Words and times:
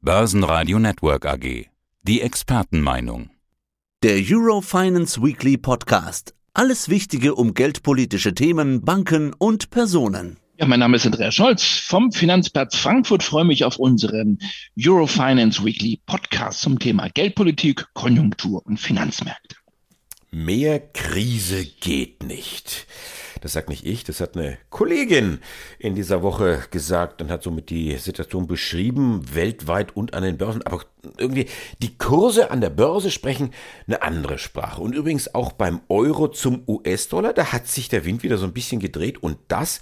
Börsenradio 0.00 0.78
Network 0.78 1.26
AG. 1.26 1.66
Die 2.02 2.20
Expertenmeinung. 2.20 3.30
Der 4.04 4.22
Eurofinance 4.24 5.20
Weekly 5.20 5.56
Podcast. 5.56 6.34
Alles 6.54 6.88
Wichtige 6.88 7.34
um 7.34 7.52
geldpolitische 7.52 8.32
Themen, 8.32 8.84
Banken 8.84 9.34
und 9.36 9.70
Personen. 9.70 10.38
Ja, 10.56 10.66
mein 10.66 10.78
Name 10.78 10.98
ist 10.98 11.06
Andreas 11.06 11.34
Scholz 11.34 11.64
vom 11.64 12.12
Finanzplatz 12.12 12.76
Frankfurt. 12.76 13.24
Freue 13.24 13.44
mich 13.44 13.64
auf 13.64 13.76
unseren 13.76 14.38
Eurofinance 14.80 15.64
Weekly 15.64 16.00
Podcast 16.06 16.60
zum 16.60 16.78
Thema 16.78 17.08
Geldpolitik, 17.08 17.84
Konjunktur 17.94 18.64
und 18.66 18.78
Finanzmärkte. 18.78 19.56
Mehr 20.30 20.78
Krise 20.78 21.66
geht 21.80 22.22
nicht. 22.22 22.86
Das 23.40 23.52
sagt 23.52 23.68
nicht 23.68 23.86
ich, 23.86 24.04
das 24.04 24.20
hat 24.20 24.36
eine 24.36 24.58
Kollegin 24.70 25.40
in 25.78 25.94
dieser 25.94 26.22
Woche 26.22 26.64
gesagt 26.70 27.22
und 27.22 27.30
hat 27.30 27.42
somit 27.42 27.70
die 27.70 27.96
Situation 27.96 28.46
beschrieben, 28.46 29.22
weltweit 29.32 29.96
und 29.96 30.14
an 30.14 30.22
den 30.22 30.38
Börsen. 30.38 30.62
Aber 30.62 30.84
irgendwie 31.16 31.46
die 31.80 31.96
Kurse 31.96 32.50
an 32.50 32.60
der 32.60 32.70
Börse 32.70 33.10
sprechen 33.10 33.52
eine 33.86 34.02
andere 34.02 34.38
Sprache. 34.38 34.80
Und 34.80 34.94
übrigens 34.94 35.34
auch 35.34 35.52
beim 35.52 35.80
Euro 35.88 36.28
zum 36.28 36.62
US-Dollar, 36.66 37.32
da 37.32 37.52
hat 37.52 37.68
sich 37.68 37.88
der 37.88 38.04
Wind 38.04 38.22
wieder 38.22 38.38
so 38.38 38.46
ein 38.46 38.52
bisschen 38.52 38.80
gedreht. 38.80 39.22
Und 39.22 39.38
das, 39.48 39.80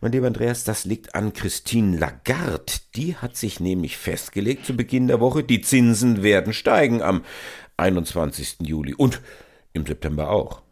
mein 0.00 0.12
lieber 0.12 0.26
Andreas, 0.26 0.64
das 0.64 0.84
liegt 0.84 1.14
an 1.14 1.32
Christine 1.32 1.96
Lagarde. 1.96 2.72
Die 2.94 3.16
hat 3.16 3.36
sich 3.36 3.60
nämlich 3.60 3.96
festgelegt 3.96 4.66
zu 4.66 4.76
Beginn 4.76 5.08
der 5.08 5.20
Woche, 5.20 5.42
die 5.42 5.60
Zinsen 5.60 6.22
werden 6.22 6.52
steigen 6.52 7.02
am 7.02 7.24
21. 7.76 8.58
Juli. 8.60 8.94
Und 8.94 9.20
im 9.72 9.86
September 9.86 10.30
auch. 10.30 10.62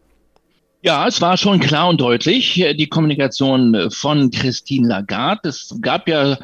Ja, 0.86 1.08
es 1.08 1.20
war 1.20 1.36
schon 1.36 1.58
klar 1.58 1.88
und 1.88 2.00
deutlich, 2.00 2.60
äh, 2.60 2.72
die 2.72 2.86
Kommunikation 2.86 3.90
von 3.90 4.30
Christine 4.30 4.86
Lagarde. 4.86 5.48
Es 5.48 5.76
gab 5.80 6.06
ja 6.06 6.38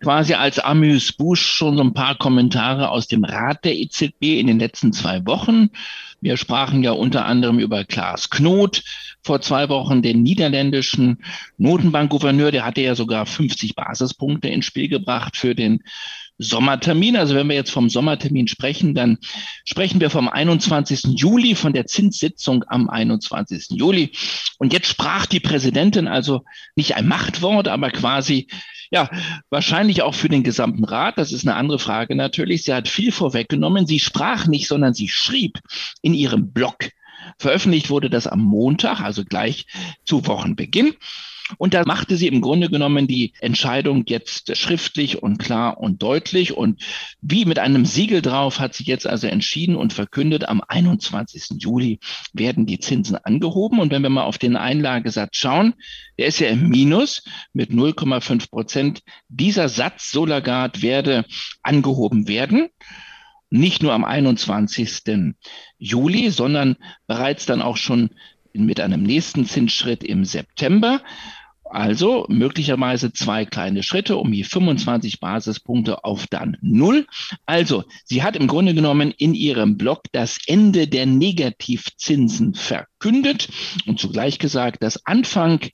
quasi 0.00 0.32
als 0.32 0.58
Amüs-Busch 0.58 1.42
schon 1.42 1.76
so 1.76 1.82
ein 1.82 1.92
paar 1.92 2.16
Kommentare 2.16 2.88
aus 2.88 3.06
dem 3.06 3.22
Rat 3.22 3.66
der 3.66 3.76
EZB 3.76 4.40
in 4.40 4.46
den 4.46 4.58
letzten 4.58 4.94
zwei 4.94 5.26
Wochen. 5.26 5.68
Wir 6.22 6.38
sprachen 6.38 6.82
ja 6.84 6.92
unter 6.92 7.26
anderem 7.26 7.58
über 7.58 7.84
Klaas 7.84 8.30
Knot 8.30 8.82
vor 9.22 9.42
zwei 9.42 9.68
Wochen, 9.68 10.00
den 10.00 10.22
niederländischen 10.22 11.22
Notenbankgouverneur. 11.58 12.52
Der 12.52 12.64
hatte 12.64 12.80
ja 12.80 12.94
sogar 12.94 13.26
50 13.26 13.74
Basispunkte 13.74 14.48
ins 14.48 14.64
Spiel 14.64 14.88
gebracht 14.88 15.36
für 15.36 15.54
den 15.54 15.82
Sommertermin. 16.38 17.16
Also 17.16 17.34
wenn 17.34 17.48
wir 17.48 17.56
jetzt 17.56 17.70
vom 17.70 17.88
Sommertermin 17.88 18.48
sprechen, 18.48 18.94
dann 18.94 19.18
sprechen 19.64 20.00
wir 20.00 20.10
vom 20.10 20.28
21. 20.28 21.18
Juli, 21.18 21.54
von 21.54 21.72
der 21.72 21.86
Zinssitzung 21.86 22.64
am 22.68 22.88
21. 22.88 23.70
Juli. 23.70 24.12
Und 24.58 24.72
jetzt 24.72 24.88
sprach 24.88 25.26
die 25.26 25.40
Präsidentin 25.40 26.08
also 26.08 26.42
nicht 26.74 26.96
ein 26.96 27.08
Machtwort, 27.08 27.68
aber 27.68 27.90
quasi, 27.90 28.48
ja, 28.90 29.10
wahrscheinlich 29.50 30.02
auch 30.02 30.14
für 30.14 30.28
den 30.28 30.42
gesamten 30.42 30.84
Rat. 30.84 31.18
Das 31.18 31.32
ist 31.32 31.46
eine 31.46 31.56
andere 31.56 31.78
Frage 31.78 32.14
natürlich. 32.14 32.64
Sie 32.64 32.74
hat 32.74 32.88
viel 32.88 33.12
vorweggenommen. 33.12 33.86
Sie 33.86 34.00
sprach 34.00 34.46
nicht, 34.46 34.68
sondern 34.68 34.94
sie 34.94 35.08
schrieb 35.08 35.60
in 36.02 36.14
ihrem 36.14 36.52
Blog. 36.52 36.90
Veröffentlicht 37.38 37.90
wurde 37.90 38.08
das 38.08 38.26
am 38.26 38.40
Montag, 38.40 39.00
also 39.00 39.24
gleich 39.24 39.66
zu 40.04 40.26
Wochenbeginn. 40.26 40.94
Und 41.58 41.74
da 41.74 41.84
machte 41.84 42.16
sie 42.16 42.26
im 42.26 42.40
Grunde 42.40 42.68
genommen 42.68 43.06
die 43.06 43.32
Entscheidung 43.40 44.04
jetzt 44.06 44.56
schriftlich 44.56 45.22
und 45.22 45.38
klar 45.38 45.78
und 45.78 46.02
deutlich. 46.02 46.56
Und 46.56 46.82
wie 47.20 47.44
mit 47.44 47.58
einem 47.58 47.84
Siegel 47.84 48.22
drauf 48.22 48.58
hat 48.58 48.74
sie 48.74 48.84
jetzt 48.84 49.06
also 49.06 49.26
entschieden 49.26 49.76
und 49.76 49.92
verkündet, 49.92 50.48
am 50.48 50.62
21. 50.66 51.58
Juli 51.58 52.00
werden 52.32 52.66
die 52.66 52.78
Zinsen 52.78 53.16
angehoben. 53.16 53.78
Und 53.78 53.90
wenn 53.90 54.02
wir 54.02 54.10
mal 54.10 54.24
auf 54.24 54.38
den 54.38 54.56
Einlagesatz 54.56 55.36
schauen, 55.36 55.74
der 56.18 56.26
ist 56.26 56.40
ja 56.40 56.48
im 56.48 56.68
Minus 56.68 57.22
mit 57.52 57.70
0,5 57.70 58.50
Prozent. 58.50 59.02
Dieser 59.28 59.68
Satz, 59.68 60.10
Solagard, 60.10 60.82
werde 60.82 61.24
angehoben 61.62 62.28
werden 62.28 62.68
nicht 63.48 63.82
nur 63.82 63.92
am 63.92 64.04
21. 64.04 65.34
Juli, 65.78 66.30
sondern 66.30 66.76
bereits 67.06 67.46
dann 67.46 67.62
auch 67.62 67.76
schon 67.76 68.10
mit 68.52 68.80
einem 68.80 69.02
nächsten 69.02 69.44
Zinsschritt 69.44 70.02
im 70.02 70.24
September. 70.24 71.02
Also 71.76 72.24
möglicherweise 72.30 73.12
zwei 73.12 73.44
kleine 73.44 73.82
Schritte 73.82 74.16
um 74.16 74.32
je 74.32 74.44
25 74.44 75.20
Basispunkte 75.20 76.04
auf 76.04 76.26
dann 76.26 76.56
null. 76.62 77.06
Also 77.44 77.84
sie 78.06 78.22
hat 78.22 78.34
im 78.34 78.46
Grunde 78.46 78.72
genommen 78.72 79.10
in 79.10 79.34
ihrem 79.34 79.76
Blog 79.76 80.04
das 80.12 80.38
Ende 80.46 80.88
der 80.88 81.04
Negativzinsen 81.04 82.54
verkündet 82.54 83.50
und 83.84 84.00
zugleich 84.00 84.38
gesagt, 84.38 84.82
dass 84.82 85.04
Anfang 85.04 85.68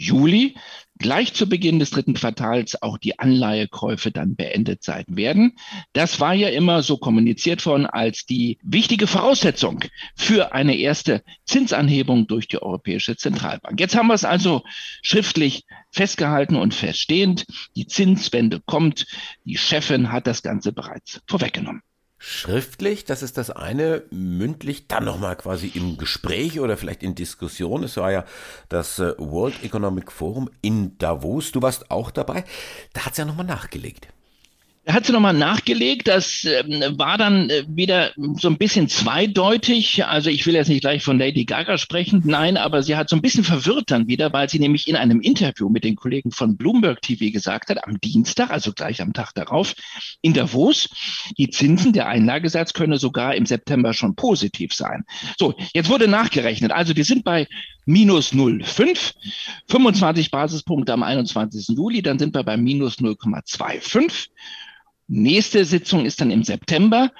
Juli 0.00 0.56
gleich 0.98 1.32
zu 1.34 1.48
Beginn 1.48 1.78
des 1.78 1.90
dritten 1.90 2.14
Quartals 2.14 2.80
auch 2.80 2.98
die 2.98 3.18
Anleihekäufe 3.18 4.10
dann 4.10 4.36
beendet 4.36 4.82
sein 4.82 5.04
werden. 5.08 5.56
Das 5.92 6.20
war 6.20 6.34
ja 6.34 6.48
immer 6.48 6.82
so 6.82 6.98
kommuniziert 6.98 7.64
worden 7.66 7.86
als 7.86 8.26
die 8.26 8.58
wichtige 8.62 9.06
Voraussetzung 9.06 9.80
für 10.14 10.52
eine 10.52 10.76
erste 10.76 11.22
Zinsanhebung 11.44 12.26
durch 12.26 12.48
die 12.48 12.62
Europäische 12.62 13.16
Zentralbank. 13.16 13.80
Jetzt 13.80 13.96
haben 13.96 14.08
wir 14.08 14.14
es 14.14 14.24
also 14.24 14.62
schriftlich 15.02 15.64
festgehalten 15.90 16.56
und 16.56 16.74
feststehend. 16.74 17.46
Die 17.76 17.86
Zinswende 17.86 18.60
kommt. 18.60 19.06
Die 19.44 19.56
Chefin 19.56 20.12
hat 20.12 20.26
das 20.26 20.42
Ganze 20.42 20.72
bereits 20.72 21.22
vorweggenommen. 21.26 21.82
Schriftlich, 22.22 23.06
das 23.06 23.22
ist 23.22 23.38
das 23.38 23.48
eine, 23.48 24.02
mündlich, 24.10 24.86
dann 24.88 25.06
nochmal 25.06 25.36
quasi 25.36 25.68
im 25.68 25.96
Gespräch 25.96 26.60
oder 26.60 26.76
vielleicht 26.76 27.02
in 27.02 27.14
Diskussion. 27.14 27.82
Es 27.82 27.96
war 27.96 28.12
ja 28.12 28.26
das 28.68 28.98
äh, 28.98 29.14
World 29.16 29.64
Economic 29.64 30.12
Forum 30.12 30.50
in 30.60 30.98
Davos. 30.98 31.50
Du 31.50 31.62
warst 31.62 31.90
auch 31.90 32.10
dabei. 32.10 32.44
Da 32.92 33.06
hat 33.06 33.12
es 33.12 33.18
ja 33.18 33.24
nochmal 33.24 33.46
nachgelegt. 33.46 34.08
Er 34.90 34.94
hat 34.94 35.06
sie 35.06 35.12
nochmal 35.12 35.34
nachgelegt. 35.34 36.08
Das 36.08 36.42
ähm, 36.42 36.98
war 36.98 37.16
dann 37.16 37.48
äh, 37.48 37.62
wieder 37.68 38.10
so 38.16 38.48
ein 38.48 38.58
bisschen 38.58 38.88
zweideutig. 38.88 40.04
Also 40.04 40.30
ich 40.30 40.44
will 40.46 40.54
jetzt 40.54 40.66
nicht 40.66 40.80
gleich 40.80 41.04
von 41.04 41.16
Lady 41.16 41.44
Gaga 41.44 41.78
sprechen, 41.78 42.22
nein, 42.24 42.56
aber 42.56 42.82
sie 42.82 42.96
hat 42.96 43.08
so 43.08 43.14
ein 43.14 43.22
bisschen 43.22 43.44
verwirrt 43.44 43.92
dann 43.92 44.08
wieder, 44.08 44.32
weil 44.32 44.50
sie 44.50 44.58
nämlich 44.58 44.88
in 44.88 44.96
einem 44.96 45.20
Interview 45.20 45.68
mit 45.68 45.84
den 45.84 45.94
Kollegen 45.94 46.32
von 46.32 46.56
Bloomberg 46.56 47.02
TV 47.02 47.30
gesagt 47.30 47.70
hat, 47.70 47.86
am 47.86 48.00
Dienstag, 48.00 48.50
also 48.50 48.72
gleich 48.72 49.00
am 49.00 49.12
Tag 49.12 49.32
darauf, 49.32 49.74
in 50.22 50.34
Davos, 50.34 50.88
die 51.38 51.50
Zinsen, 51.50 51.92
der 51.92 52.08
Einlagesatz 52.08 52.72
könne 52.72 52.98
sogar 52.98 53.36
im 53.36 53.46
September 53.46 53.92
schon 53.92 54.16
positiv 54.16 54.74
sein. 54.74 55.04
So, 55.38 55.54
jetzt 55.72 55.88
wurde 55.88 56.08
nachgerechnet. 56.08 56.72
Also 56.72 56.94
die 56.94 57.04
sind 57.04 57.22
bei 57.22 57.46
minus 57.86 58.32
0,5, 58.32 59.12
25 59.68 60.32
Basispunkte 60.32 60.92
am 60.92 61.04
21. 61.04 61.76
Juli, 61.76 62.02
dann 62.02 62.18
sind 62.18 62.34
wir 62.34 62.42
bei 62.42 62.56
minus 62.56 62.98
0,25. 62.98 64.30
Nächste 65.12 65.64
Sitzung 65.64 66.06
ist 66.06 66.20
dann 66.20 66.30
im 66.30 66.44
September. 66.44 67.10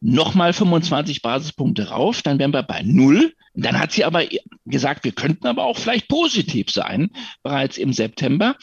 Nochmal 0.00 0.52
25 0.52 1.20
Basispunkte 1.20 1.88
rauf, 1.88 2.22
dann 2.22 2.38
wären 2.38 2.54
wir 2.54 2.62
bei 2.62 2.82
null. 2.84 3.34
Dann 3.54 3.80
hat 3.80 3.90
sie 3.90 4.04
aber 4.04 4.22
gesagt, 4.66 5.02
wir 5.02 5.10
könnten 5.10 5.48
aber 5.48 5.64
auch 5.64 5.76
vielleicht 5.76 6.06
positiv 6.06 6.70
sein, 6.70 7.10
bereits 7.42 7.76
im 7.76 7.92
September. 7.92 8.54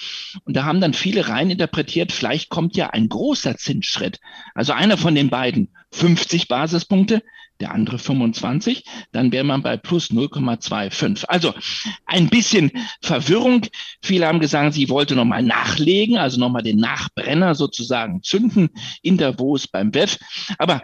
Und 0.46 0.56
da 0.56 0.64
haben 0.64 0.80
dann 0.80 0.94
viele 0.94 1.28
rein 1.28 1.50
interpretiert, 1.52 2.14
vielleicht 2.14 2.48
kommt 2.48 2.78
ja 2.78 2.92
ein 2.92 3.10
großer 3.10 3.58
Zinsschritt. 3.58 4.22
Also 4.56 4.72
einer 4.72 4.96
von 4.96 5.16
den 5.16 5.30
beiden 5.30 5.76
50 5.92 6.48
Basispunkte, 6.48 7.22
der 7.60 7.72
andere 7.72 8.00
25, 8.00 8.84
dann 9.12 9.32
wäre 9.32 9.44
man 9.44 9.62
bei 9.62 9.78
plus 9.78 10.12
0,25. 10.12 11.26
Also 11.26 11.54
ein 12.06 12.30
bisschen 12.30 12.72
Verwirrung. 13.02 13.66
Viele 14.02 14.28
haben 14.28 14.40
gesagt, 14.40 14.74
sie 14.74 14.90
wollte 14.90 15.16
nochmal 15.16 15.44
nachlegen, 15.44 16.18
also 16.18 16.40
nochmal 16.40 16.64
den 16.64 16.78
Nachbrenner 16.78 17.56
sozusagen 17.56 18.22
zünden 18.24 18.70
in 19.02 19.18
Davos 19.18 19.68
beim 19.68 19.94
WEF. 19.94 20.18
Aber 20.58 20.82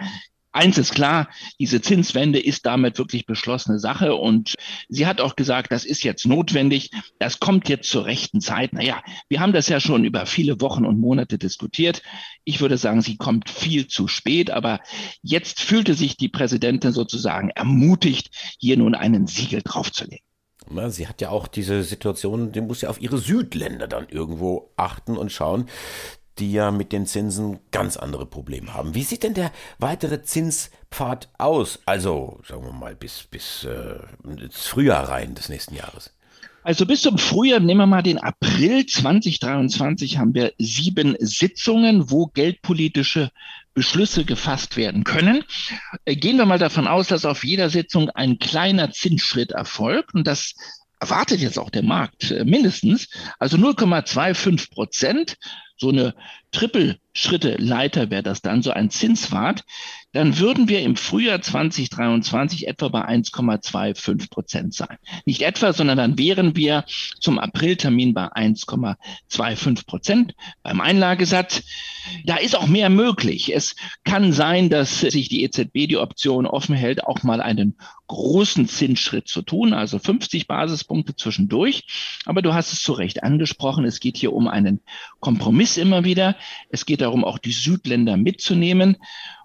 Eins 0.53 0.77
ist 0.77 0.93
klar, 0.93 1.29
diese 1.59 1.81
Zinswende 1.81 2.39
ist 2.39 2.67
damit 2.67 2.99
wirklich 2.99 3.25
beschlossene 3.25 3.79
Sache 3.79 4.13
und 4.13 4.53
sie 4.87 5.07
hat 5.07 5.19
auch 5.19 5.35
gesagt, 5.35 5.71
das 5.71 5.83
ist 5.83 6.03
jetzt 6.03 6.27
notwendig, 6.27 6.91
das 7.17 7.39
kommt 7.39 7.69
jetzt 7.69 7.89
zur 7.89 8.05
rechten 8.05 8.39
Zeit. 8.39 8.71
Naja, 8.71 9.01
wir 9.29 9.39
haben 9.39 9.51
das 9.51 9.67
ja 9.67 9.79
schon 9.79 10.05
über 10.05 10.27
viele 10.27 10.61
Wochen 10.61 10.85
und 10.85 10.99
Monate 10.99 11.39
diskutiert. 11.39 12.03
Ich 12.43 12.61
würde 12.61 12.77
sagen, 12.77 13.01
sie 13.01 13.17
kommt 13.17 13.49
viel 13.49 13.87
zu 13.87 14.07
spät, 14.07 14.51
aber 14.51 14.79
jetzt 15.23 15.59
fühlte 15.59 15.95
sich 15.95 16.17
die 16.17 16.29
Präsidentin 16.29 16.91
sozusagen 16.91 17.49
ermutigt, 17.49 18.29
hier 18.59 18.77
nun 18.77 18.93
einen 18.93 19.25
Siegel 19.25 19.63
draufzulegen. 19.63 20.23
Sie 20.87 21.07
hat 21.07 21.19
ja 21.19 21.29
auch 21.29 21.47
diese 21.47 21.83
Situation, 21.83 22.51
die 22.51 22.61
muss 22.61 22.81
ja 22.81 22.89
auf 22.89 23.01
ihre 23.01 23.17
Südländer 23.17 23.87
dann 23.87 24.07
irgendwo 24.07 24.71
achten 24.77 25.17
und 25.17 25.31
schauen, 25.31 25.65
die 26.39 26.51
ja 26.51 26.71
mit 26.71 26.91
den 26.91 27.05
Zinsen 27.05 27.59
ganz 27.71 27.97
andere 27.97 28.25
Probleme 28.25 28.73
haben. 28.73 28.95
Wie 28.95 29.03
sieht 29.03 29.23
denn 29.23 29.33
der 29.33 29.51
weitere 29.77 30.23
Zinspfad 30.23 31.29
aus? 31.37 31.79
Also, 31.85 32.39
sagen 32.47 32.65
wir 32.65 32.73
mal, 32.73 32.95
bis, 32.95 33.23
bis 33.23 33.65
äh, 33.65 33.99
ins 34.23 34.67
Frühjahr 34.67 35.09
rein 35.09 35.35
des 35.35 35.49
nächsten 35.49 35.75
Jahres. 35.75 36.11
Also 36.63 36.85
bis 36.85 37.01
zum 37.01 37.17
Frühjahr, 37.17 37.59
nehmen 37.59 37.81
wir 37.81 37.87
mal 37.87 38.03
den 38.03 38.19
April 38.19 38.85
2023, 38.85 40.17
haben 40.17 40.33
wir 40.33 40.53
sieben 40.57 41.17
Sitzungen, 41.19 42.09
wo 42.09 42.27
geldpolitische 42.27 43.31
Beschlüsse 43.73 44.23
gefasst 44.23 44.77
werden 44.77 45.03
können. 45.03 45.43
Äh, 46.05 46.15
gehen 46.15 46.37
wir 46.37 46.45
mal 46.45 46.59
davon 46.59 46.87
aus, 46.87 47.07
dass 47.07 47.25
auf 47.25 47.43
jeder 47.43 47.69
Sitzung 47.69 48.09
ein 48.11 48.39
kleiner 48.39 48.91
Zinsschritt 48.91 49.51
erfolgt 49.51 50.13
und 50.13 50.25
das 50.25 50.55
erwartet 51.03 51.41
jetzt 51.41 51.59
auch 51.59 51.69
der 51.69 51.83
Markt 51.83 52.31
äh, 52.31 52.45
mindestens. 52.45 53.09
Also 53.37 53.57
0,25 53.57 54.71
Prozent 54.71 55.37
so 55.75 55.89
eine 55.89 56.15
Trippelschritte-Leiter 56.51 58.09
wäre 58.09 58.23
das 58.23 58.41
dann, 58.41 58.61
so 58.61 58.71
ein 58.71 58.89
Zinswart, 58.89 59.63
dann 60.13 60.37
würden 60.37 60.69
wir 60.69 60.81
im 60.81 60.95
Frühjahr 60.95 61.41
2023 61.41 62.67
etwa 62.67 62.87
bei 62.87 63.07
1,25 63.07 64.29
Prozent 64.29 64.73
sein. 64.73 64.97
Nicht 65.25 65.41
etwa, 65.41 65.73
sondern 65.73 65.97
dann 65.97 66.17
wären 66.17 66.55
wir 66.55 66.85
zum 67.19 67.39
Apriltermin 67.39 68.13
bei 68.13 68.27
1,25 68.27 69.85
Prozent 69.85 70.35
beim 70.61 70.81
Einlagesatz. 70.81 71.63
Da 72.25 72.37
ist 72.37 72.55
auch 72.55 72.67
mehr 72.67 72.89
möglich. 72.89 73.53
Es 73.53 73.75
kann 74.03 74.33
sein, 74.33 74.69
dass 74.69 74.99
sich 74.99 75.29
die 75.29 75.43
EZB 75.43 75.87
die 75.87 75.97
Option 75.97 76.45
offen 76.45 76.75
hält, 76.75 77.03
auch 77.03 77.23
mal 77.23 77.41
einen 77.41 77.75
großen 78.07 78.67
Zinsschritt 78.67 79.27
zu 79.27 79.41
tun, 79.41 79.73
also 79.73 79.97
50 79.97 80.45
Basispunkte 80.45 81.15
zwischendurch. 81.15 81.85
Aber 82.25 82.43
du 82.43 82.53
hast 82.53 82.71
es 82.71 82.83
zu 82.83 82.93
Recht 82.93 83.23
angesprochen. 83.23 83.85
Es 83.85 83.99
geht 83.99 84.17
hier 84.17 84.33
um 84.33 84.47
einen 84.47 84.81
Kompromiss 85.19 85.77
immer 85.77 86.03
wieder. 86.03 86.35
Es 86.69 86.85
geht 86.85 87.01
darum, 87.01 87.23
auch 87.23 87.39
die 87.39 87.53
Südländer 87.53 88.17
mitzunehmen. 88.17 88.97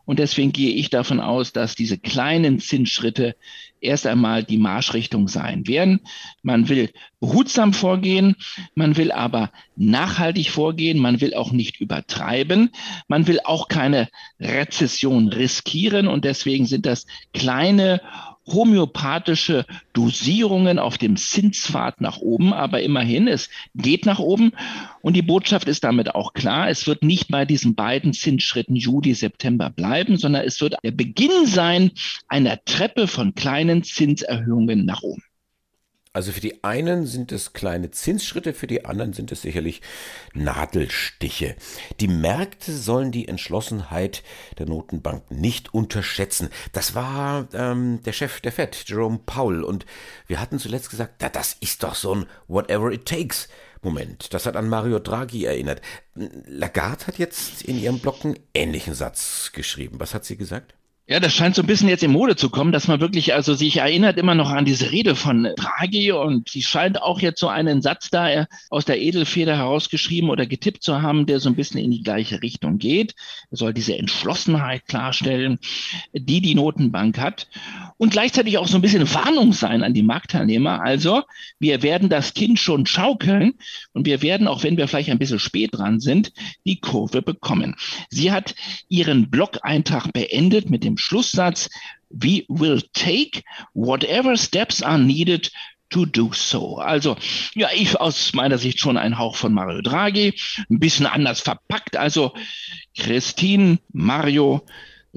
Und 0.09 0.19
deswegen 0.19 0.53
gehe 0.53 0.71
ich 0.73 0.89
davon 0.89 1.21
aus, 1.21 1.53
dass 1.53 1.75
diese 1.75 1.99
kleinen 1.99 2.61
Zinsschritte 2.61 3.37
erst 3.79 4.07
einmal 4.07 4.43
die 4.43 4.57
Marschrichtung 4.57 5.29
sein 5.29 5.67
werden. 5.69 6.01
Man 6.41 6.71
will 6.71 6.91
behutsam 7.21 7.75
vorgehen, 7.75 8.35
man 8.75 8.97
will 8.97 9.13
aber 9.13 9.53
nachhaltig 9.77 10.49
vorgehen, 10.49 10.99
man 10.99 11.21
will 11.21 11.35
auch 11.35 11.53
nicht 11.53 11.79
übertreiben, 11.83 12.71
man 13.07 13.27
will 13.27 13.41
auch 13.45 13.69
keine 13.69 14.09
Rezession 14.41 15.29
riskieren 15.29 16.09
und 16.09 16.25
deswegen 16.25 16.65
sind 16.65 16.87
das 16.87 17.05
kleine 17.35 18.01
homöopathische 18.53 19.65
Dosierungen 19.93 20.79
auf 20.79 20.99
dem 20.99 21.17
Zinspfad 21.17 22.01
nach 22.01 22.19
oben, 22.19 22.53
aber 22.53 22.83
immerhin, 22.83 23.29
es 23.29 23.49
geht 23.75 24.07
nach 24.07 24.19
oben. 24.19 24.53
Und 25.01 25.15
die 25.15 25.23
Botschaft 25.23 25.69
ist 25.69 25.85
damit 25.85 26.15
auch 26.15 26.33
klar, 26.33 26.69
es 26.69 26.87
wird 26.87 27.03
nicht 27.03 27.29
bei 27.29 27.45
diesen 27.45 27.75
beiden 27.75 28.13
Zinsschritten 28.13 28.77
Juli, 28.77 29.15
September 29.15 29.71
bleiben, 29.71 30.17
sondern 30.17 30.45
es 30.45 30.61
wird 30.61 30.77
der 30.83 30.93
Beginn 30.93 31.47
sein 31.47 31.93
einer 32.29 32.65
Treppe 32.65 33.07
von 33.07 33.35
kleinen 33.35 33.83
Zinserhöhungen 33.83 34.85
nach 34.85 35.03
oben. 35.03 35.23
Also 36.19 36.33
für 36.33 36.41
die 36.41 36.65
einen 36.65 37.07
sind 37.07 37.31
es 37.31 37.53
kleine 37.53 37.93
Zinsschritte, 37.93 38.53
für 38.53 38.67
die 38.67 38.85
anderen 38.85 39.13
sind 39.13 39.31
es 39.31 39.43
sicherlich 39.43 39.83
Nadelstiche. 40.35 41.55
Die 42.01 42.09
Märkte 42.09 42.73
sollen 42.73 43.13
die 43.13 43.29
Entschlossenheit 43.29 44.25
der 44.59 44.67
Notenbank 44.67 45.31
nicht 45.31 45.73
unterschätzen. 45.73 46.49
Das 46.73 46.97
war 46.97 47.47
ähm, 47.53 48.03
der 48.03 48.13
Chef 48.13 48.41
der 48.41 48.51
Fed, 48.51 48.83
Jerome 48.89 49.21
Powell. 49.27 49.63
Und 49.63 49.87
wir 50.27 50.41
hatten 50.41 50.59
zuletzt 50.59 50.91
gesagt, 50.91 51.15
na, 51.21 51.29
das 51.29 51.57
ist 51.61 51.85
doch 51.85 51.95
so 51.95 52.17
ein 52.17 52.27
Whatever 52.49 52.91
it 52.91 53.07
takes. 53.07 53.47
Moment, 53.83 54.35
das 54.35 54.45
hat 54.45 54.57
an 54.57 54.69
Mario 54.69 54.99
Draghi 54.99 55.45
erinnert. 55.45 55.81
Lagarde 56.17 57.07
hat 57.07 57.19
jetzt 57.19 57.63
in 57.63 57.79
ihrem 57.79 58.01
Blog 58.01 58.25
einen 58.25 58.41
ähnlichen 58.55 58.95
Satz 58.95 59.53
geschrieben. 59.53 60.01
Was 60.01 60.15
hat 60.15 60.25
sie 60.25 60.37
gesagt? 60.37 60.75
Ja, 61.11 61.21
das 61.21 61.35
scheint 61.35 61.55
so 61.55 61.63
ein 61.63 61.67
bisschen 61.67 61.89
jetzt 61.89 62.03
in 62.03 62.13
Mode 62.13 62.37
zu 62.37 62.51
kommen, 62.51 62.71
dass 62.71 62.87
man 62.87 63.01
wirklich 63.01 63.33
also 63.33 63.55
sich 63.55 63.79
erinnert 63.79 64.19
immer 64.19 64.35
noch 64.35 64.51
an 64.51 64.67
diese 64.67 64.93
Rede 64.93 65.17
von 65.17 65.49
Draghi 65.57 66.13
und 66.13 66.51
sie 66.51 66.61
scheint 66.61 67.01
auch 67.01 67.21
jetzt 67.21 67.41
so 67.41 67.49
einen 67.49 67.81
Satz 67.81 68.11
da 68.11 68.47
aus 68.69 68.85
der 68.85 69.01
Edelfeder 69.01 69.57
herausgeschrieben 69.57 70.29
oder 70.29 70.45
getippt 70.45 70.83
zu 70.83 71.01
haben, 71.01 71.25
der 71.25 71.41
so 71.41 71.49
ein 71.49 71.55
bisschen 71.55 71.81
in 71.81 71.93
die 71.93 72.03
gleiche 72.03 72.43
Richtung 72.43 72.77
geht. 72.77 73.15
Er 73.51 73.57
soll 73.57 73.73
diese 73.73 73.97
Entschlossenheit 73.97 74.85
klarstellen, 74.87 75.59
die 76.13 76.43
die 76.43 76.55
Notenbank 76.55 77.17
hat 77.19 77.49
und 77.99 78.11
gleichzeitig 78.11 78.57
auch 78.59 78.67
so 78.67 78.79
ein 78.79 78.83
bisschen 78.83 79.13
Warnung 79.13 79.53
sein 79.53 79.83
an 79.83 79.93
die 79.93 80.03
Marktteilnehmer. 80.03 80.81
Also 80.81 81.25
wir 81.59 81.83
werden 81.83 82.09
das 82.09 82.33
Kind 82.33 82.59
schon 82.59 82.87
schaukeln 82.87 83.55
und 83.93 84.07
wir 84.07 84.23
werden, 84.23 84.49
auch 84.49 84.63
wenn 84.63 84.77
wir 84.77 84.89
vielleicht 84.89 85.11
ein 85.11 85.19
bisschen 85.19 85.41
spät 85.41 85.71
dran 85.73 86.01
sind, 86.01 86.33
die 86.65 86.81
Kurve 86.81 87.21
bekommen. 87.21 87.77
Sie 88.09 88.33
hat 88.33 88.55
ihren 88.89 89.31
Blog-Eintrag 89.31 90.13
beendet 90.13 90.71
mit 90.71 90.85
dem 90.85 90.97
Schlusssatz, 90.97 91.69
we 92.11 92.45
will 92.49 92.83
take 92.95 93.43
whatever 93.75 94.37
steps 94.37 94.83
are 94.83 94.99
needed 94.99 95.51
to 95.91 96.05
do 96.05 96.31
so. 96.33 96.77
Also, 96.77 97.17
ja, 97.55 97.69
ich 97.75 97.99
aus 97.99 98.35
meiner 98.35 98.59
Sicht 98.59 98.79
schon 98.79 98.97
ein 98.97 99.19
Hauch 99.19 99.37
von 99.37 99.53
Mario 99.53 99.81
Draghi, 99.81 100.35
ein 100.71 100.79
bisschen 100.79 101.07
anders 101.07 101.41
verpackt. 101.41 101.97
Also, 101.97 102.35
Christine, 102.97 103.79
Mario, 103.93 104.67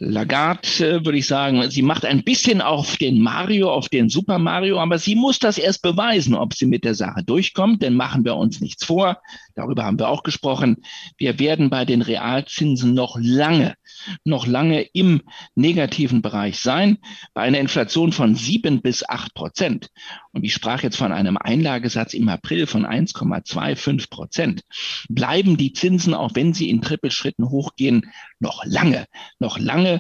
Lagarde, 0.04 0.68
äh, 0.80 1.06
würde 1.06 1.20
ich 1.20 1.28
sagen, 1.28 1.70
sie 1.70 1.84
macht 1.84 2.06
ein 2.06 2.24
bisschen 2.24 2.60
auf 2.60 2.98
den 2.98 3.22
Mario, 3.22 3.72
auf 3.72 3.88
den 3.88 4.10
Super 4.10 4.40
Mario, 4.40 4.80
aber 4.80 4.98
sie 4.98 5.14
muss 5.14 5.38
das 5.38 5.60
erst 5.60 5.84
beweisen, 5.84 6.34
ob 6.34 6.56
sie 6.56 6.66
mit 6.66 6.84
der 6.84 6.96
Sache 6.96 7.24
durchkommt, 7.24 7.84
denn 7.84 7.94
machen 7.94 8.26
wir 8.26 8.36
uns 8.36 8.62
nichts 8.62 8.84
vor. 8.84 9.22
Darüber 9.54 9.84
haben 9.84 10.00
wir 10.00 10.10
auch 10.10 10.24
gesprochen. 10.24 10.78
Wir 11.18 11.38
werden 11.38 11.70
bei 11.70 11.86
den 11.86 12.02
Realzinsen 12.02 12.96
noch 12.96 13.16
lange, 13.22 13.76
noch 14.24 14.48
lange 14.48 14.82
im 14.82 15.22
negativen 15.54 16.24
Bereich 16.24 16.60
sein, 16.60 16.98
bei 17.36 17.44
einer 17.44 17.60
Inflation 17.60 18.12
von 18.12 18.34
sieben 18.34 18.82
bis 18.82 19.08
acht 19.08 19.36
Prozent. 19.36 19.90
Und 20.32 20.44
ich 20.44 20.54
sprach 20.54 20.82
jetzt 20.82 20.98
von 20.98 21.12
einem 21.12 21.38
Einlagesatz 21.38 22.16
im 22.16 22.28
April 22.28 22.66
von 22.66 22.88
1,25 22.88 24.10
Prozent. 24.10 24.62
Bleiben 25.10 25.58
die 25.58 25.74
Zinsen, 25.74 26.16
auch 26.16 26.32
wenn 26.34 26.54
sie 26.56 26.72
in 26.72 26.82
Trippelschritten 26.82 27.50
hochgehen, 27.50 28.10
noch 28.40 28.66
lange, 28.66 29.06
noch 29.40 29.60
lange, 29.60 29.91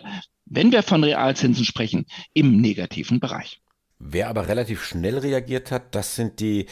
wenn 0.45 0.71
wir 0.71 0.83
von 0.83 1.03
Realzinsen 1.03 1.65
sprechen, 1.65 2.05
im 2.33 2.61
negativen 2.61 3.19
Bereich. 3.19 3.61
Wer 4.03 4.29
aber 4.29 4.47
relativ 4.47 4.83
schnell 4.83 5.19
reagiert 5.19 5.71
hat, 5.71 5.93
das 5.93 6.15
sind 6.15 6.39
die 6.39 6.65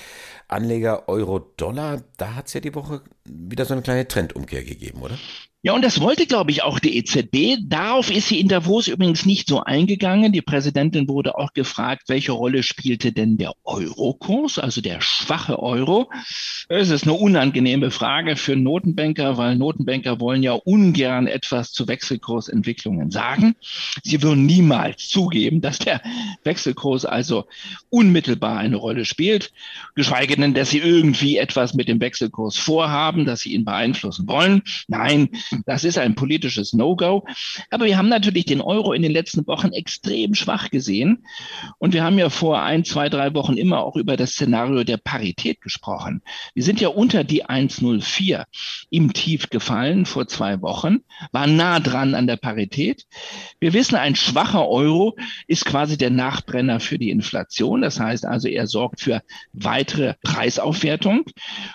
Anleger 0.48 1.08
Euro-Dollar. 1.08 2.04
Da 2.18 2.34
hat 2.36 2.48
es 2.48 2.54
ja 2.54 2.60
die 2.60 2.74
Woche 2.74 3.04
wieder 3.26 3.66
so 3.66 3.74
eine 3.74 3.84
kleine 3.84 4.08
Trendumkehr 4.08 4.64
gegeben, 4.64 5.02
oder? 5.02 5.18
Ja, 5.62 5.74
und 5.74 5.84
das 5.84 6.00
wollte, 6.00 6.26
glaube 6.26 6.52
ich, 6.52 6.64
auch 6.64 6.80
die 6.80 6.96
EZB. 6.96 7.58
Darauf 7.68 8.10
ist 8.10 8.30
sie 8.30 8.40
in 8.40 8.48
Davos 8.48 8.88
übrigens 8.88 9.26
nicht 9.26 9.50
so 9.50 9.62
eingegangen. 9.62 10.32
Die 10.32 10.42
Präsidentin 10.42 11.10
wurde 11.10 11.38
auch 11.38 11.52
gefragt, 11.52 12.04
welche 12.08 12.32
Rolle 12.32 12.64
spielte 12.64 13.12
denn 13.12 13.36
der 13.36 13.52
Eurokurs, 13.66 14.58
also 14.58 14.80
der 14.80 15.02
schwache 15.02 15.62
Euro. 15.62 16.10
Es 16.70 16.90
ist 16.90 17.04
eine 17.04 17.12
unangenehme 17.12 17.92
Frage 17.92 18.38
für 18.38 18.56
Notenbanker, 18.56 19.38
weil 19.38 19.58
Notenbanker 19.58 20.22
wollen 20.22 20.44
ja 20.44 20.54
ungern 20.54 21.28
etwas 21.28 21.74
zu 21.74 21.90
Wechselkursentwicklungen 21.90 23.12
sagen. 23.12 23.56
Sie 24.02 24.24
würden 24.24 24.46
niemals 24.46 25.10
zugeben, 25.10 25.60
dass 25.60 25.78
der 25.80 26.02
Wechselkurs 26.46 27.04
also 27.04 27.48
unmittelbar 27.90 28.60
eine 28.60 28.78
Rolle 28.78 29.04
spielt, 29.04 29.52
geschweige 29.94 30.38
denn, 30.38 30.54
dass 30.54 30.70
sie 30.70 30.80
irgendwie 30.80 31.36
etwas 31.36 31.74
mit 31.74 31.90
dem 31.90 32.00
Wechselkurs 32.00 32.56
vorhaben, 32.56 33.26
dass 33.26 33.42
sie 33.42 33.54
ihn 33.54 33.66
beeinflussen 33.66 34.26
wollen. 34.26 34.62
Nein, 34.88 35.28
das 35.66 35.84
ist 35.84 35.98
ein 35.98 36.16
politisches 36.16 36.74
No-Go. 36.74 37.26
Aber 37.70 37.86
wir 37.86 37.98
haben 37.98 38.10
natürlich 38.10 38.46
den 38.46 38.62
Euro 38.62 38.94
in 38.94 39.02
den 39.02 39.12
letzten 39.12 39.46
Wochen 39.48 39.72
extrem 39.72 40.36
schwach 40.36 40.70
gesehen. 40.70 41.26
Und 41.78 41.94
wir 41.94 42.04
haben 42.04 42.20
ja 42.20 42.30
vor 42.30 42.62
ein, 42.62 42.86
zwei, 42.86 43.10
drei 43.10 43.34
Wochen 43.34 43.58
immer 43.58 43.84
auch 43.84 43.96
über 43.96 44.18
das 44.18 44.32
Szenario 44.32 44.84
der 44.84 44.98
Parität 44.98 45.62
gesprochen. 45.62 46.22
Wir 46.54 46.64
sind 46.64 46.82
ja 46.82 46.90
unter 46.90 47.24
die 47.24 47.46
1,04 47.46 48.46
im 48.90 49.14
Tief 49.14 49.50
gefallen 49.50 50.06
vor 50.06 50.28
zwei 50.28 50.62
Wochen, 50.62 51.00
waren 51.32 51.56
nah 51.56 51.80
dran 51.80 52.16
an 52.16 52.28
der 52.28 52.38
Parität. 52.38 53.06
Wir 53.60 53.74
wissen, 53.74 53.96
ein 53.96 54.16
schwacher 54.16 54.68
Euro 54.68 55.16
ist 55.48 55.66
quasi 55.66 55.98
der 55.98 56.10
Nachbrenner 56.10 56.80
für 56.80 57.00
die 57.00 57.10
Inflation. 57.10 57.82
Das 57.82 58.00
heißt 58.00 58.26
also, 58.26 58.48
er 58.48 58.68
sorgt 58.68 59.02
für 59.02 59.22
weitere 59.54 60.16
Preisaufwertung. 60.24 61.26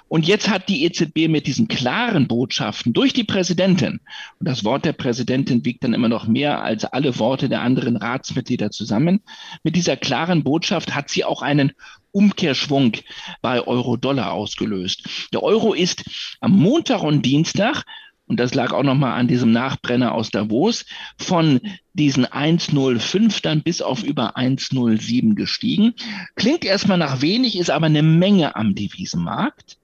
Und 0.09 0.27
jetzt 0.27 0.49
hat 0.49 0.69
die 0.69 0.85
EZB 0.85 1.29
mit 1.29 1.47
diesen 1.47 1.69
klaren 1.69 2.29
Botschaften 2.29 2.93
durch 2.93 3.13
die 3.13 3.25
Präsidentin 3.25 3.64
Präsidentin. 3.65 4.01
Und 4.41 4.49
das 4.49 4.65
Wort 4.65 4.85
der 4.85 4.93
Präsidentin 4.93 5.65
wiegt 5.65 5.85
dann 5.85 5.95
immer 5.95 6.09
noch 6.09 6.27
mehr 6.27 6.63
als 6.63 6.85
alle 6.85 7.19
Worte 7.19 7.49
der 7.49 7.63
anderen 7.63 7.97
Ratsmitglieder 7.97 8.71
zusammen. 8.71 9.21
Mit 9.63 9.75
dieser 9.75 9.97
klaren 9.97 10.45
Botschaft 10.45 10.95
hat 10.95 11.09
sie 11.09 11.25
auch 11.25 11.41
einen 11.41 11.73
Umkehrschwung 12.13 12.93
bei 13.41 13.67
Euro-Dollar 13.67 14.33
ausgelöst. 14.33 15.29
Der 15.33 15.43
Euro 15.43 15.73
ist 15.73 16.05
am 16.41 16.53
Montag 16.53 17.03
und 17.03 17.23
Dienstag 17.23 17.85
und 18.27 18.39
das 18.39 18.55
lag 18.55 18.73
auch 18.73 18.83
nochmal 18.83 19.19
an 19.19 19.29
diesem 19.29 19.53
Nachbrenner 19.53 20.13
aus 20.13 20.31
Davos, 20.31 20.85
von 21.19 21.61
diesen 21.95 22.27
1,05 22.27 23.41
dann 23.43 23.63
bis 23.63 23.81
auf 23.81 24.03
über 24.03 24.37
1,07 24.37 25.35
gestiegen. 25.35 25.95
Klingt 26.35 26.65
erstmal 26.65 26.99
nach 26.99 27.23
wenig, 27.23 27.57
ist 27.57 27.71
aber 27.71 27.87
eine 27.87 28.03
Menge 28.03 28.57
am 28.57 28.75
Devisenmarkt. 28.75 29.79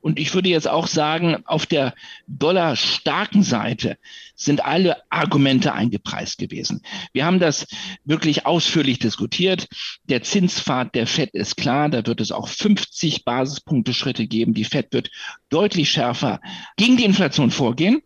Und 0.00 0.18
ich 0.18 0.34
würde 0.34 0.48
jetzt 0.48 0.68
auch 0.68 0.86
sagen, 0.86 1.42
auf 1.44 1.66
der 1.66 1.94
dollarstarken 2.26 3.42
Seite 3.42 3.98
sind 4.34 4.64
alle 4.64 4.96
Argumente 5.10 5.74
eingepreist 5.74 6.38
gewesen. 6.38 6.80
Wir 7.12 7.26
haben 7.26 7.38
das 7.38 7.66
wirklich 8.04 8.46
ausführlich 8.46 8.98
diskutiert. 8.98 9.68
Der 10.04 10.22
Zinspfad 10.22 10.94
der 10.94 11.06
FED 11.06 11.34
ist 11.34 11.58
klar. 11.58 11.90
Da 11.90 12.06
wird 12.06 12.22
es 12.22 12.32
auch 12.32 12.48
50 12.48 13.26
Basispunkte 13.26 13.92
Schritte 13.92 14.26
geben. 14.26 14.54
Die 14.54 14.64
FED 14.64 14.92
wird 14.92 15.10
deutlich 15.50 15.90
schärfer 15.90 16.40
gegen 16.78 16.96
die 16.96 17.04
Inflation 17.04 17.50
vorgehen. 17.50 18.00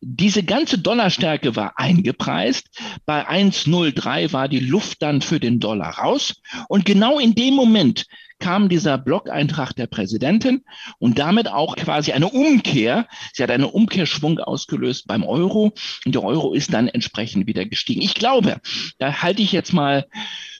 Diese 0.00 0.42
ganze 0.42 0.78
Dollarstärke 0.78 1.54
war 1.54 1.78
eingepreist. 1.78 2.68
Bei 3.06 3.28
1,03 3.28 4.32
war 4.32 4.48
die 4.48 4.60
Luft 4.60 5.02
dann 5.02 5.20
für 5.20 5.40
den 5.40 5.60
Dollar 5.60 5.98
raus. 5.98 6.34
Und 6.68 6.84
genau 6.84 7.18
in 7.18 7.34
dem 7.34 7.54
Moment 7.54 8.06
kam 8.38 8.68
dieser 8.68 8.98
Blog-Eintrag 8.98 9.72
der 9.74 9.86
Präsidentin 9.86 10.62
und 10.98 11.18
damit 11.18 11.48
auch 11.48 11.76
quasi 11.76 12.12
eine 12.12 12.28
Umkehr. 12.28 13.06
Sie 13.32 13.42
hat 13.42 13.50
einen 13.50 13.64
Umkehrschwung 13.64 14.38
ausgelöst 14.38 15.06
beim 15.06 15.24
Euro 15.24 15.72
und 16.04 16.14
der 16.14 16.22
Euro 16.22 16.52
ist 16.54 16.72
dann 16.72 16.88
entsprechend 16.88 17.46
wieder 17.46 17.64
gestiegen. 17.64 18.02
Ich 18.02 18.14
glaube, 18.14 18.60
da 18.98 19.22
halte 19.22 19.42
ich 19.42 19.52
jetzt 19.52 19.72
mal 19.72 20.06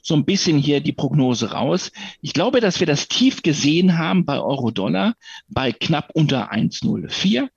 so 0.05 0.13
ein 0.13 0.25
bisschen 0.25 0.59
hier 0.59 0.81
die 0.81 0.93
Prognose 0.93 1.51
raus. 1.51 1.91
Ich 2.21 2.33
glaube, 2.33 2.61
dass 2.61 2.79
wir 2.79 2.85
das 2.85 3.07
tief 3.07 3.41
gesehen 3.41 3.97
haben 3.97 4.23
bei 4.23 4.39
Euro-Dollar 4.39 5.15
bei 5.47 5.71
knapp 5.71 6.11
unter 6.13 6.51
1,04 6.51 7.47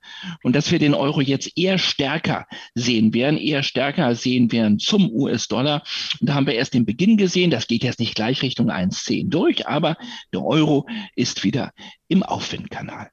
und 0.41 0.55
dass 0.55 0.71
wir 0.71 0.79
den 0.79 0.95
Euro 0.95 1.21
jetzt 1.21 1.55
eher 1.55 1.77
stärker 1.77 2.47
sehen 2.73 3.13
werden, 3.13 3.37
eher 3.37 3.61
stärker 3.61 4.15
sehen 4.15 4.51
werden 4.51 4.79
zum 4.79 5.11
US-Dollar. 5.11 5.83
Und 6.19 6.27
da 6.29 6.33
haben 6.33 6.47
wir 6.47 6.55
erst 6.55 6.73
den 6.73 6.87
Beginn 6.87 7.17
gesehen. 7.17 7.51
Das 7.51 7.67
geht 7.67 7.83
jetzt 7.83 7.99
nicht 7.99 8.15
gleich 8.15 8.41
Richtung 8.41 8.71
1,10 8.71 9.29
durch, 9.29 9.67
aber 9.67 9.95
der 10.33 10.43
Euro 10.43 10.87
ist 11.15 11.43
wieder 11.43 11.71
im 12.07 12.23
Aufwindkanal. 12.23 13.09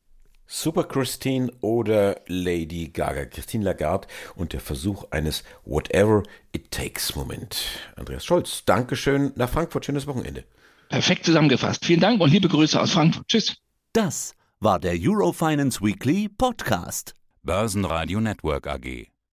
Super 0.48 0.84
Christine 0.84 1.50
oder 1.60 2.20
Lady 2.28 2.88
Gaga. 2.88 3.24
Christine 3.24 3.64
Lagarde 3.64 4.06
und 4.36 4.52
der 4.52 4.60
Versuch 4.60 5.04
eines 5.10 5.42
Whatever 5.64 6.22
It 6.52 6.70
Takes 6.70 7.16
Moment. 7.16 7.56
Andreas 7.96 8.24
Scholz, 8.24 8.64
Dankeschön 8.64 9.32
nach 9.34 9.50
Frankfurt. 9.50 9.86
Schönes 9.86 10.06
Wochenende. 10.06 10.44
Perfekt 10.88 11.24
zusammengefasst. 11.24 11.84
Vielen 11.84 12.00
Dank 12.00 12.20
und 12.20 12.30
liebe 12.30 12.48
Grüße 12.48 12.80
aus 12.80 12.92
Frankfurt. 12.92 13.26
Tschüss. 13.26 13.56
Das 13.92 14.34
war 14.60 14.78
der 14.78 14.94
Eurofinance 14.96 15.80
Weekly 15.80 16.28
Podcast. 16.28 17.14
Börsenradio 17.42 18.20
Network 18.20 18.68
AG. 18.68 19.15